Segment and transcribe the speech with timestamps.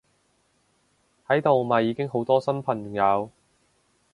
[1.27, 3.29] 喺度咪已經好多新朋友！